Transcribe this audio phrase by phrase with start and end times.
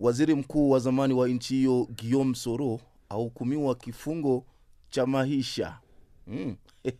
[0.00, 4.44] Waziri mkuu wa zamani wa nchi hiyo Guillaume Soro ahukumiwa kifungo
[4.90, 5.78] cha maisha.
[6.30, 6.56] Mm.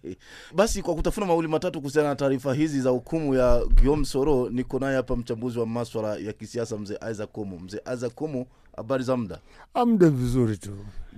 [0.54, 4.79] Basi kwa kutafuna mawili matatu kuhusiana na taarifa hizi za hukumu ya Guillaume Soro, niko
[4.79, 7.58] naye hapa mchambuzi wa maswala ya kisiasa mzee Isaac Komo.
[7.58, 8.46] Mzee Isaac Komo,
[8.77, 9.38] habari za muda?
[9.74, 10.71] amda vizuri tu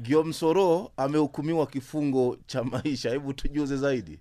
[0.02, 4.18] Guillaume Soro amehukumiwa kifungo cha maisha, hebu tujuze zaidi.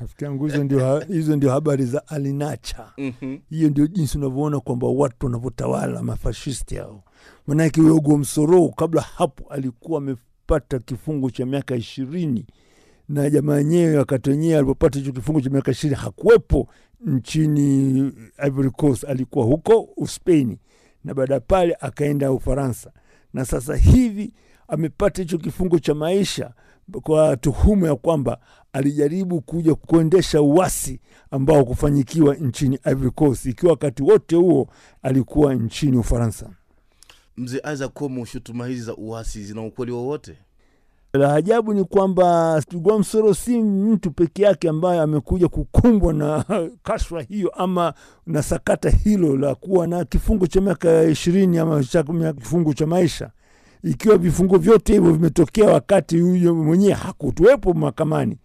[0.00, 3.38] rafiki yangu hizo ndio, hizo ndio habari za alinacha Mhm.
[3.50, 7.02] hiyo ndio jinsi unavyoona kwamba watu wanavyotawala mafashisti hao
[7.46, 12.46] manake huyo gomsoro kabla hapo alikuwa amepata kifungo cha miaka ishirini
[13.12, 16.68] na jamaa yenyewe wakati wenyewe alipopata hicho kifungo cha miaka ishirini hakuwepo
[17.00, 18.12] nchini
[18.46, 20.58] Ivory Coast, alikuwa huko Uspeni
[21.04, 22.92] na baada ya pale akaenda Ufaransa,
[23.32, 24.32] na sasa hivi
[24.68, 26.52] amepata hicho kifungo cha maisha
[27.02, 28.38] kwa tuhuma ya kwamba
[28.72, 34.68] alijaribu kuja kuendesha uasi ambao kufanyikiwa nchini Ivory Coast, ikiwa wakati wote huo
[35.02, 36.50] alikuwa nchini Ufaransa.
[37.36, 40.36] Mzee Isaac Komo, shutuma hizi za uasi zina ukweli wowote?
[41.14, 46.44] La ajabu ni kwamba Gwamsoro si mtu peke yake ambaye amekuja kukumbwa na
[46.82, 47.94] kashfa hiyo ama
[48.26, 51.82] na sakata hilo la kuwa na kifungo cha miaka ishirini ama
[52.40, 53.30] kifungo cha maisha,
[53.84, 58.38] ikiwa vifungo vyote hivyo vimetokea wakati huyo mwenyewe hakutuwepo mahakamani.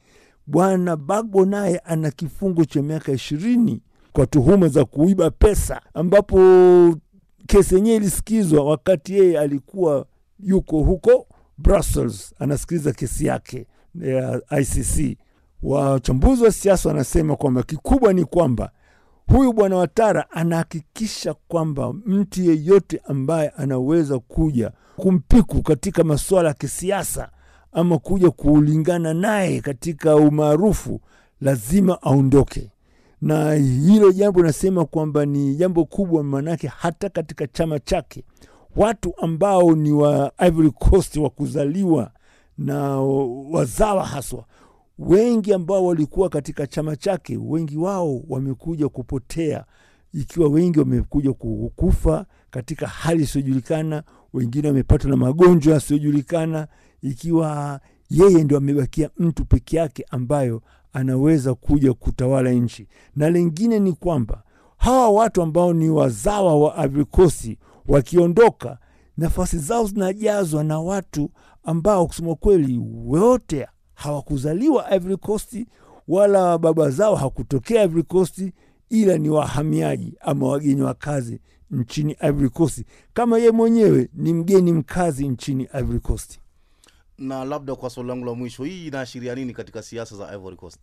[0.47, 3.81] Bwana Bagbo naye ana kifungo cha miaka ishirini
[4.13, 6.39] kwa tuhuma za kuiba pesa, ambapo
[7.47, 10.05] kesi yenyewe ilisikizwa wakati yeye alikuwa
[10.39, 11.27] yuko huko
[11.57, 13.65] Brussels anasikiliza kesi yake
[14.01, 15.17] ya ICC.
[15.63, 18.71] Wachambuzi wa siasa wanasema kwamba kikubwa ni kwamba
[19.27, 27.29] huyu bwana Watara anahakikisha kwamba mtu yeyote ambaye anaweza kuja kumpiku katika masuala ya kisiasa
[27.71, 31.01] ama kuja kulingana naye katika umaarufu
[31.41, 32.71] lazima aondoke
[33.21, 38.23] na hilo jambo nasema kwamba ni jambo kubwa, maanake hata katika chama chake
[38.77, 42.11] watu ambao ni wa Ivory Coast wa kuzaliwa
[42.57, 42.99] na
[43.51, 44.45] wazawa haswa,
[44.99, 49.65] wengi ambao walikuwa katika chama chake, wengi wao wamekuja kupotea,
[50.13, 56.67] ikiwa wengi wamekuja kukufa katika hali isiyojulikana, wengine wamepatwa na magonjwa yasiyojulikana,
[57.01, 57.79] ikiwa
[58.09, 60.61] yeye ndio amebakia mtu peke yake ambayo
[60.93, 62.87] anaweza kuja kutawala nchi.
[63.15, 64.43] Na lingine ni kwamba
[64.77, 68.77] hawa watu ambao ni wazawa wa Ivory Coast wakiondoka,
[69.17, 71.31] nafasi zao zinajazwa na watu
[71.63, 75.65] ambao kusema kweli wote hawakuzaliwa Ivory Coast
[76.07, 78.43] wala baba zao hakutokea Ivory Coast,
[78.89, 81.39] ila ni wahamiaji ama wageni wa kazi
[81.71, 82.83] nchini Ivory Coast,
[83.13, 86.39] kama ye mwenyewe ni mgeni mkazi nchini Ivory Coast.
[87.17, 90.79] Na labda kwa swali langu la mwisho, hii inaashiria nini katika siasa za Ivory Coast?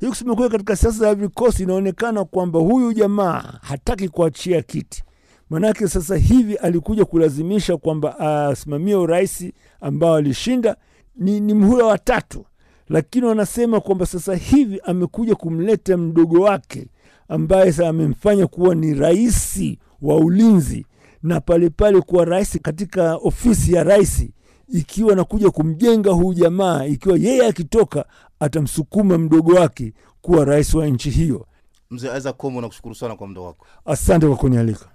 [0.00, 5.02] hii kusema kweli, katika siasa za Ivory Coast inaonekana kwamba huyu jamaa hataki kuachia kiti,
[5.50, 8.18] manake sasa hivi alikuja kulazimisha kwamba
[8.48, 9.44] asimamie urais
[9.80, 10.76] ambao alishinda,
[11.16, 12.44] ni, ni mhula wa tatu,
[12.88, 16.88] lakini wanasema kwamba sasa hivi amekuja kumleta mdogo wake
[17.28, 19.60] ambaye sasa amemfanya kuwa ni rais
[20.02, 20.86] wa ulinzi
[21.22, 24.24] na palepale kuwa rais katika ofisi ya rais
[24.68, 28.04] ikiwa nakuja kumjenga huyu jamaa, ikiwa yeye akitoka
[28.40, 31.46] atamsukuma mdogo wake kuwa rais wa nchi hiyo.
[31.90, 33.66] Mzee Isaac Komo, nakushukuru sana kwa muda wako.
[33.84, 34.86] Asante kwa kunialika.